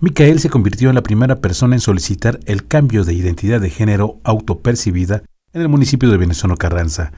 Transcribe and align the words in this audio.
Micael 0.00 0.40
se 0.40 0.50
convirtió 0.50 0.88
en 0.88 0.96
la 0.96 1.02
primera 1.02 1.40
persona 1.40 1.76
en 1.76 1.80
solicitar 1.80 2.40
el 2.46 2.66
cambio 2.66 3.04
de 3.04 3.14
identidad 3.14 3.60
de 3.60 3.70
género 3.70 4.18
autopercibida 4.24 5.22
en 5.52 5.62
el 5.62 5.68
municipio 5.68 6.10
de 6.10 6.16
Venezano 6.16 6.56
Carranza. 6.56 7.12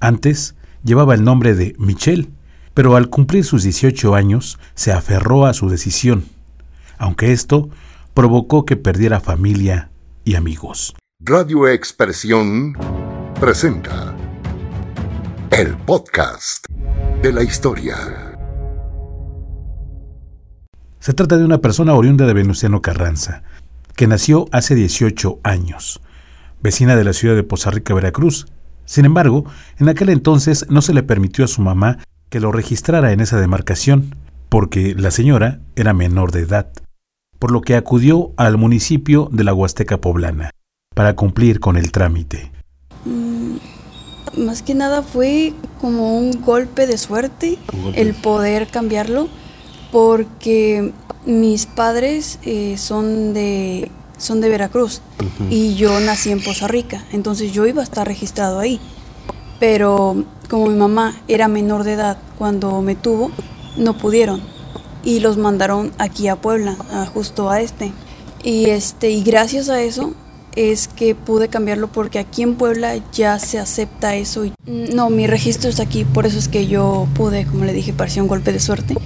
Antes 0.00 0.56
llevaba 0.84 1.14
el 1.14 1.22
nombre 1.22 1.54
de 1.54 1.76
Michelle, 1.78 2.28
pero 2.74 2.96
al 2.96 3.08
cumplir 3.10 3.44
sus 3.44 3.62
18 3.62 4.14
años 4.14 4.58
se 4.74 4.92
aferró 4.92 5.46
a 5.46 5.54
su 5.54 5.70
decisión, 5.70 6.24
aunque 6.98 7.32
esto 7.32 7.70
provocó 8.12 8.66
que 8.66 8.76
perdiera 8.76 9.20
familia 9.20 9.90
y 10.24 10.34
amigos. 10.34 10.94
Radio 11.20 11.68
Expresión 11.68 12.76
presenta 13.40 14.14
el 15.52 15.76
podcast 15.76 16.66
de 17.22 17.32
la 17.32 17.42
historia. 17.42 18.25
Se 21.06 21.14
trata 21.14 21.36
de 21.36 21.44
una 21.44 21.58
persona 21.58 21.94
oriunda 21.94 22.26
de 22.26 22.32
Venustiano 22.32 22.82
Carranza, 22.82 23.44
que 23.94 24.08
nació 24.08 24.46
hace 24.50 24.74
18 24.74 25.38
años, 25.44 26.00
vecina 26.60 26.96
de 26.96 27.04
la 27.04 27.12
ciudad 27.12 27.36
de 27.36 27.44
Poza 27.44 27.70
Rica, 27.70 27.94
Veracruz. 27.94 28.48
Sin 28.86 29.04
embargo, 29.04 29.44
en 29.78 29.88
aquel 29.88 30.08
entonces 30.08 30.66
no 30.68 30.82
se 30.82 30.92
le 30.92 31.04
permitió 31.04 31.44
a 31.44 31.48
su 31.48 31.62
mamá 31.62 31.98
que 32.28 32.40
lo 32.40 32.50
registrara 32.50 33.12
en 33.12 33.20
esa 33.20 33.38
demarcación, 33.38 34.16
porque 34.48 34.96
la 34.98 35.12
señora 35.12 35.60
era 35.76 35.94
menor 35.94 36.32
de 36.32 36.40
edad, 36.40 36.72
por 37.38 37.52
lo 37.52 37.60
que 37.60 37.76
acudió 37.76 38.32
al 38.36 38.58
municipio 38.58 39.28
de 39.30 39.44
la 39.44 39.54
Huasteca 39.54 40.00
Poblana 40.00 40.50
para 40.92 41.14
cumplir 41.14 41.60
con 41.60 41.76
el 41.76 41.92
trámite. 41.92 42.50
Mm, 43.04 44.44
más 44.44 44.60
que 44.60 44.74
nada 44.74 45.04
fue 45.04 45.54
como 45.80 46.18
un 46.18 46.42
golpe 46.42 46.88
de 46.88 46.98
suerte 46.98 47.58
el 47.94 48.12
poder 48.14 48.66
cambiarlo 48.66 49.28
porque 49.92 50.92
mis 51.24 51.66
padres 51.66 52.38
eh, 52.44 52.76
son 52.78 53.34
de 53.34 53.90
son 54.18 54.40
de 54.40 54.48
Veracruz 54.48 55.02
y 55.50 55.74
yo 55.74 56.00
nací 56.00 56.30
en 56.30 56.42
Poza 56.42 56.68
Rica, 56.68 57.04
entonces 57.12 57.52
yo 57.52 57.66
iba 57.66 57.82
a 57.82 57.84
estar 57.84 58.06
registrado 58.06 58.58
ahí. 58.58 58.80
Pero 59.60 60.24
como 60.48 60.66
mi 60.66 60.74
mamá 60.74 61.14
era 61.28 61.48
menor 61.48 61.84
de 61.84 61.94
edad 61.94 62.18
cuando 62.38 62.80
me 62.82 62.94
tuvo, 62.94 63.30
no 63.76 63.96
pudieron 63.98 64.40
y 65.04 65.20
los 65.20 65.36
mandaron 65.36 65.92
aquí 65.98 66.28
a 66.28 66.36
Puebla, 66.36 66.76
justo 67.12 67.50
a 67.50 67.60
este. 67.60 67.92
Y 68.42 68.66
este 68.66 69.10
y 69.10 69.22
gracias 69.22 69.68
a 69.68 69.82
eso 69.82 70.14
es 70.54 70.88
que 70.88 71.14
pude 71.14 71.48
cambiarlo 71.48 71.88
porque 71.88 72.18
aquí 72.18 72.42
en 72.42 72.54
Puebla 72.54 72.94
ya 73.12 73.38
se 73.38 73.58
acepta 73.58 74.14
eso. 74.16 74.44
No, 74.66 75.10
mi 75.10 75.26
registro 75.26 75.68
está 75.68 75.82
aquí, 75.82 76.04
por 76.04 76.26
eso 76.26 76.38
es 76.38 76.48
que 76.48 76.66
yo 76.66 77.06
pude, 77.14 77.44
como 77.44 77.64
le 77.64 77.72
dije, 77.72 77.92
parecía 77.92 78.22
un 78.22 78.28
golpe 78.28 78.52
de 78.52 78.60
suerte 78.60 78.96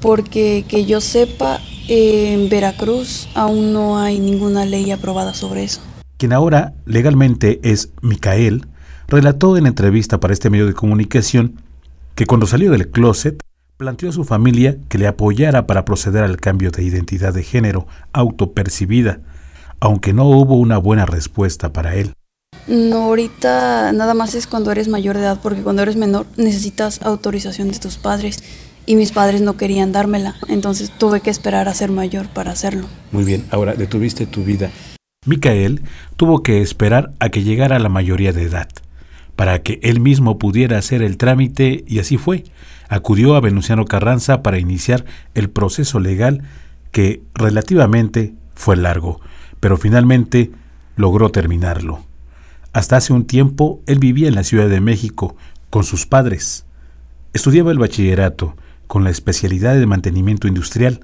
porque 0.00 0.64
que 0.68 0.84
yo 0.84 1.00
sepa, 1.00 1.60
en 1.88 2.48
Veracruz 2.48 3.28
aún 3.34 3.72
no 3.72 3.98
hay 3.98 4.18
ninguna 4.18 4.64
ley 4.64 4.90
aprobada 4.90 5.34
sobre 5.34 5.64
eso. 5.64 5.80
Quien 6.18 6.32
ahora 6.32 6.74
legalmente 6.84 7.60
es 7.62 7.90
Micael, 8.02 8.66
relató 9.06 9.56
en 9.56 9.66
entrevista 9.66 10.20
para 10.20 10.32
este 10.32 10.50
medio 10.50 10.66
de 10.66 10.74
comunicación 10.74 11.62
que 12.14 12.26
cuando 12.26 12.46
salió 12.46 12.70
del 12.70 12.88
closet 12.88 13.40
planteó 13.76 14.08
a 14.08 14.12
su 14.12 14.24
familia 14.24 14.76
que 14.88 14.98
le 14.98 15.06
apoyara 15.06 15.66
para 15.66 15.84
proceder 15.84 16.24
al 16.24 16.38
cambio 16.38 16.72
de 16.72 16.82
identidad 16.82 17.32
de 17.32 17.44
género 17.44 17.86
autopercibida, 18.12 19.20
aunque 19.78 20.12
no 20.12 20.28
hubo 20.28 20.56
una 20.56 20.78
buena 20.78 21.06
respuesta 21.06 21.72
para 21.72 21.94
él. 21.94 22.12
No, 22.66 23.04
ahorita 23.04 23.92
nada 23.92 24.14
más 24.14 24.34
es 24.34 24.46
cuando 24.46 24.72
eres 24.72 24.88
mayor 24.88 25.16
de 25.16 25.22
edad, 25.22 25.38
porque 25.40 25.62
cuando 25.62 25.82
eres 25.82 25.96
menor 25.96 26.26
necesitas 26.36 27.00
autorización 27.02 27.70
de 27.70 27.78
tus 27.78 27.96
padres 27.96 28.42
y 28.88 28.96
mis 28.96 29.12
padres 29.12 29.42
no 29.42 29.58
querían 29.58 29.92
dármela, 29.92 30.36
entonces 30.48 30.90
tuve 30.90 31.20
que 31.20 31.28
esperar 31.28 31.68
a 31.68 31.74
ser 31.74 31.90
mayor 31.90 32.26
para 32.28 32.52
hacerlo. 32.52 32.86
Muy 33.12 33.22
bien, 33.22 33.44
ahora 33.50 33.74
detuviste 33.74 34.24
tu 34.24 34.44
vida. 34.44 34.70
Micael 35.26 35.82
tuvo 36.16 36.42
que 36.42 36.62
esperar 36.62 37.12
a 37.20 37.28
que 37.28 37.42
llegara 37.42 37.78
la 37.78 37.90
mayoría 37.90 38.32
de 38.32 38.44
edad, 38.44 38.70
para 39.36 39.62
que 39.62 39.78
él 39.82 40.00
mismo 40.00 40.38
pudiera 40.38 40.78
hacer 40.78 41.02
el 41.02 41.18
trámite 41.18 41.84
y 41.86 41.98
así 41.98 42.16
fue. 42.16 42.44
Acudió 42.88 43.34
a 43.34 43.40
Venustiano 43.40 43.84
Carranza 43.84 44.42
para 44.42 44.58
iniciar 44.58 45.04
el 45.34 45.50
proceso 45.50 46.00
legal 46.00 46.44
que 46.90 47.20
relativamente 47.34 48.32
fue 48.54 48.74
largo, 48.74 49.20
pero 49.60 49.76
finalmente 49.76 50.50
logró 50.96 51.28
terminarlo. 51.28 52.06
Hasta 52.72 52.96
hace 52.96 53.12
un 53.12 53.26
tiempo 53.26 53.82
él 53.86 53.98
vivía 53.98 54.28
en 54.28 54.34
la 54.34 54.44
Ciudad 54.44 54.70
de 54.70 54.80
México 54.80 55.36
con 55.68 55.84
sus 55.84 56.06
padres. 56.06 56.64
Estudiaba 57.34 57.70
el 57.70 57.78
bachillerato 57.78 58.56
con 58.88 59.04
la 59.04 59.10
especialidad 59.10 59.76
de 59.76 59.86
mantenimiento 59.86 60.48
industrial, 60.48 61.00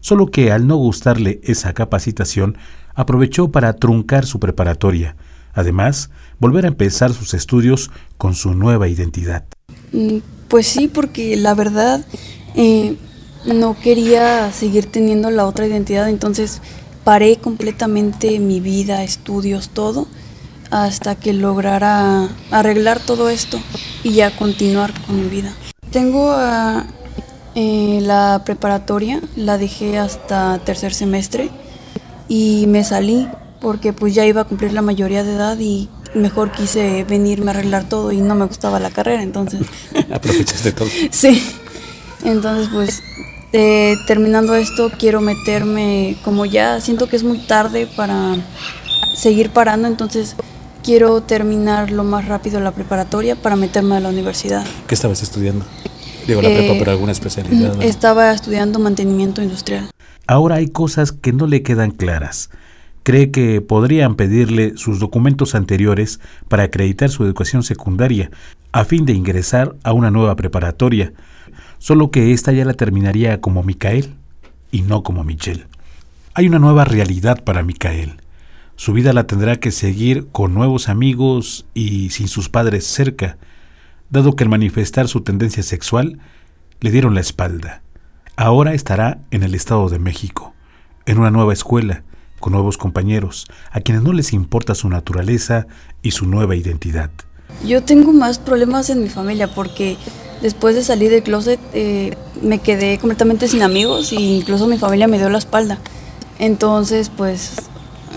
solo 0.00 0.26
que 0.26 0.50
al 0.50 0.66
no 0.66 0.76
gustarle 0.76 1.40
esa 1.44 1.72
capacitación, 1.72 2.58
aprovechó 2.94 3.52
para 3.52 3.74
truncar 3.74 4.26
su 4.26 4.40
preparatoria, 4.40 5.14
además, 5.52 6.10
volver 6.40 6.64
a 6.64 6.68
empezar 6.68 7.12
sus 7.12 7.34
estudios 7.34 7.90
con 8.18 8.34
su 8.34 8.54
nueva 8.54 8.88
identidad. 8.88 9.44
Mm, 9.92 10.18
pues 10.48 10.66
sí, 10.66 10.88
porque 10.88 11.36
la 11.36 11.54
verdad 11.54 12.04
eh, 12.56 12.96
no 13.44 13.76
quería 13.78 14.50
seguir 14.52 14.86
teniendo 14.86 15.30
la 15.30 15.46
otra 15.46 15.66
identidad, 15.66 16.08
entonces 16.08 16.60
paré 17.04 17.36
completamente 17.36 18.38
mi 18.40 18.60
vida, 18.60 19.04
estudios, 19.04 19.68
todo, 19.68 20.08
hasta 20.70 21.14
que 21.14 21.32
lograra 21.32 22.28
arreglar 22.50 22.98
todo 23.00 23.28
esto 23.28 23.60
y 24.02 24.12
ya 24.12 24.36
continuar 24.36 24.92
con 25.06 25.22
mi 25.22 25.28
vida. 25.28 25.52
Tengo 25.90 26.32
a, 26.32 26.86
eh, 27.56 28.00
la 28.02 28.42
preparatoria 28.44 29.22
la 29.34 29.56
dejé 29.56 29.98
hasta 29.98 30.58
tercer 30.58 30.92
semestre 30.92 31.48
y 32.28 32.66
me 32.68 32.84
salí 32.84 33.26
porque 33.60 33.94
pues 33.94 34.14
ya 34.14 34.26
iba 34.26 34.42
a 34.42 34.44
cumplir 34.44 34.74
la 34.74 34.82
mayoría 34.82 35.24
de 35.24 35.32
edad 35.32 35.58
y 35.58 35.88
mejor 36.14 36.52
quise 36.52 37.04
venirme 37.04 37.50
a 37.50 37.54
arreglar 37.54 37.88
todo 37.88 38.12
y 38.12 38.18
no 38.18 38.34
me 38.34 38.44
gustaba 38.44 38.78
la 38.78 38.90
carrera, 38.90 39.22
entonces... 39.22 39.62
Aprovechaste 40.12 40.72
todo. 40.72 40.88
Sí, 41.10 41.42
entonces 42.24 42.68
pues 42.70 43.02
eh, 43.54 43.96
terminando 44.06 44.54
esto 44.54 44.92
quiero 44.98 45.22
meterme, 45.22 46.18
como 46.24 46.44
ya 46.44 46.78
siento 46.82 47.08
que 47.08 47.16
es 47.16 47.24
muy 47.24 47.38
tarde 47.38 47.88
para 47.96 48.36
seguir 49.16 49.48
parando, 49.48 49.88
entonces 49.88 50.36
quiero 50.82 51.22
terminar 51.22 51.90
lo 51.90 52.04
más 52.04 52.28
rápido 52.28 52.60
la 52.60 52.72
preparatoria 52.72 53.34
para 53.34 53.56
meterme 53.56 53.96
a 53.96 54.00
la 54.00 54.10
universidad. 54.10 54.66
¿Qué 54.86 54.94
estabas 54.94 55.22
estudiando? 55.22 55.64
Digo, 56.26 56.42
la 56.42 56.48
prepa, 56.48 56.74
pero 56.78 56.90
alguna 56.90 57.12
especialidad. 57.12 57.80
Estaba 57.82 58.32
estudiando 58.32 58.78
mantenimiento 58.78 59.42
industrial. 59.42 59.90
Ahora 60.26 60.56
hay 60.56 60.68
cosas 60.68 61.12
que 61.12 61.32
no 61.32 61.46
le 61.46 61.62
quedan 61.62 61.92
claras. 61.92 62.50
Cree 63.04 63.30
que 63.30 63.60
podrían 63.60 64.16
pedirle 64.16 64.76
sus 64.76 64.98
documentos 64.98 65.54
anteriores 65.54 66.18
para 66.48 66.64
acreditar 66.64 67.10
su 67.10 67.24
educación 67.24 67.62
secundaria, 67.62 68.30
a 68.72 68.84
fin 68.84 69.06
de 69.06 69.12
ingresar 69.12 69.76
a 69.84 69.92
una 69.92 70.10
nueva 70.10 70.34
preparatoria, 70.34 71.12
solo 71.78 72.10
que 72.10 72.32
esta 72.32 72.50
ya 72.52 72.64
la 72.64 72.74
terminaría 72.74 73.40
como 73.40 73.62
Micael 73.62 74.14
y 74.72 74.82
no 74.82 75.04
como 75.04 75.22
Michelle. 75.22 75.66
Hay 76.34 76.48
una 76.48 76.58
nueva 76.58 76.84
realidad 76.84 77.44
para 77.44 77.62
Micael. 77.62 78.20
Su 78.74 78.92
vida 78.92 79.12
la 79.12 79.26
tendrá 79.26 79.56
que 79.56 79.70
seguir 79.70 80.26
con 80.32 80.52
nuevos 80.52 80.88
amigos 80.88 81.64
y 81.72 82.10
sin 82.10 82.26
sus 82.26 82.48
padres 82.48 82.84
cerca, 82.86 83.38
dado 84.10 84.36
que 84.36 84.44
al 84.44 84.50
manifestar 84.50 85.08
su 85.08 85.22
tendencia 85.22 85.62
sexual 85.62 86.18
le 86.80 86.90
dieron 86.90 87.14
la 87.14 87.20
espalda. 87.20 87.82
Ahora 88.36 88.74
estará 88.74 89.18
en 89.30 89.42
el 89.42 89.54
Estado 89.54 89.88
de 89.88 89.98
México, 89.98 90.54
en 91.06 91.18
una 91.18 91.30
nueva 91.30 91.52
escuela, 91.52 92.04
con 92.38 92.52
nuevos 92.52 92.76
compañeros, 92.76 93.46
a 93.70 93.80
quienes 93.80 94.02
no 94.02 94.12
les 94.12 94.32
importa 94.32 94.74
su 94.74 94.88
naturaleza 94.88 95.66
y 96.02 96.10
su 96.10 96.26
nueva 96.26 96.54
identidad. 96.54 97.10
Yo 97.64 97.82
tengo 97.82 98.12
más 98.12 98.38
problemas 98.38 98.90
en 98.90 99.02
mi 99.02 99.08
familia 99.08 99.48
porque 99.48 99.96
después 100.42 100.74
de 100.74 100.82
salir 100.82 101.10
del 101.10 101.22
closet 101.22 101.58
eh, 101.72 102.16
me 102.42 102.58
quedé 102.58 102.98
completamente 102.98 103.48
sin 103.48 103.62
amigos 103.62 104.12
e 104.12 104.16
incluso 104.16 104.66
mi 104.68 104.78
familia 104.78 105.08
me 105.08 105.18
dio 105.18 105.30
la 105.30 105.38
espalda. 105.38 105.78
Entonces, 106.38 107.10
pues, 107.16 107.54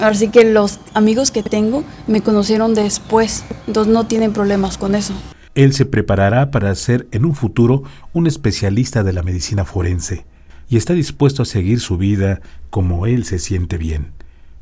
así 0.02 0.30
que 0.30 0.44
los 0.44 0.80
amigos 0.94 1.32
que 1.32 1.44
tengo 1.44 1.84
me 2.08 2.22
conocieron 2.22 2.76
después, 2.76 3.46
entonces 3.68 3.94
no 3.94 4.06
tienen 4.06 4.34
problemas 4.34 4.78
con 4.78 4.96
eso. 4.96 5.14
Él 5.56 5.74
se 5.74 5.86
preparará 5.86 6.52
para 6.52 6.74
ser 6.76 7.08
en 7.12 7.26
un 7.26 7.36
futuro 7.36 7.84
un 8.14 8.28
especialista 8.28 9.04
de 9.04 9.14
la 9.14 9.24
medicina 9.24 9.66
forense 9.66 10.26
y 10.70 10.78
está 10.78 10.94
dispuesto 10.94 11.42
a 11.42 11.46
seguir 11.46 11.80
su 11.80 11.98
vida 11.98 12.42
como 12.70 13.08
él 13.08 13.26
se 13.26 13.40
siente 13.40 13.78
bien, 13.78 14.12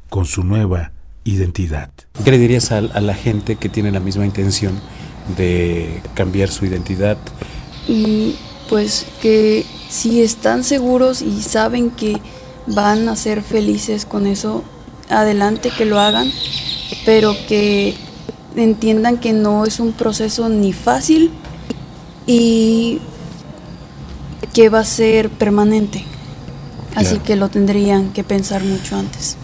con 0.10 0.26
su 0.26 0.44
nueva 0.44 0.94
identidad. 1.26 1.92
¿Qué 2.24 2.32
le 2.32 2.38
dirías 2.38 2.72
a, 2.72 2.82
la 2.82 3.14
gente 3.14 3.58
que 3.58 3.68
tiene 3.68 3.92
la 3.92 4.00
misma 4.00 4.26
intención 4.26 4.80
de 5.36 6.02
cambiar 6.14 6.50
su 6.50 6.66
identidad? 6.66 7.18
Y 7.88 8.36
pues 8.70 9.06
que 9.22 9.66
si 9.90 10.22
están 10.22 10.64
seguros 10.64 11.22
y 11.22 11.42
saben 11.42 11.92
que 11.92 12.18
van 12.68 13.10
a 13.10 13.16
ser 13.16 13.42
felices 13.42 14.06
con 14.06 14.28
eso, 14.28 14.64
adelante 15.10 15.72
que 15.78 15.86
lo 15.86 16.00
hagan, 16.00 16.32
pero 17.06 17.34
que 17.48 17.96
entiendan 18.64 19.18
que 19.18 19.34
no 19.34 19.66
es 19.66 19.80
un 19.80 19.94
proceso 19.94 20.50
ni 20.50 20.74
fácil 20.74 21.32
y 22.26 23.00
que 24.54 24.70
va 24.70 24.80
a 24.80 24.86
ser 24.86 25.30
permanente. 25.30 26.04
Así 26.96 27.20
que 27.20 27.36
lo 27.36 27.50
tendrían 27.50 28.12
que 28.12 28.24
pensar 28.24 28.64
mucho 28.64 28.96
antes. 28.96 29.38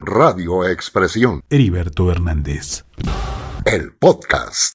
Radio 0.00 0.66
Expresión. 0.66 1.42
Heriberto 1.50 2.10
Hernández. 2.10 2.84
El 3.64 3.92
podcast. 3.92 4.74